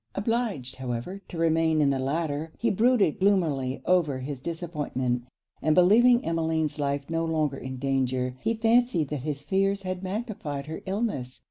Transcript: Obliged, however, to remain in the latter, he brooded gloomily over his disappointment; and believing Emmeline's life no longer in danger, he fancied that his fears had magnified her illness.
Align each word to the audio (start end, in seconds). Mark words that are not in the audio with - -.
Obliged, 0.15 0.77
however, 0.77 1.21
to 1.27 1.37
remain 1.37 1.79
in 1.79 1.91
the 1.91 1.99
latter, 1.99 2.51
he 2.57 2.71
brooded 2.71 3.19
gloomily 3.19 3.83
over 3.85 4.17
his 4.17 4.39
disappointment; 4.39 5.25
and 5.61 5.75
believing 5.75 6.25
Emmeline's 6.25 6.79
life 6.79 7.07
no 7.07 7.23
longer 7.23 7.57
in 7.57 7.77
danger, 7.77 8.35
he 8.39 8.55
fancied 8.55 9.09
that 9.09 9.21
his 9.21 9.43
fears 9.43 9.83
had 9.83 10.01
magnified 10.01 10.65
her 10.65 10.81
illness. 10.87 11.39